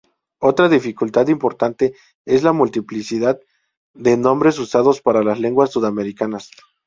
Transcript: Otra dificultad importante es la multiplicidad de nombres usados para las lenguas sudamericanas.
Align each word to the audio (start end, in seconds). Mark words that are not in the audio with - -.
Otra 0.39 0.67
dificultad 0.67 1.27
importante 1.27 1.93
es 2.25 2.41
la 2.41 2.53
multiplicidad 2.53 3.39
de 3.93 4.17
nombres 4.17 4.57
usados 4.57 4.99
para 4.99 5.21
las 5.21 5.39
lenguas 5.39 5.69
sudamericanas. 5.73 6.49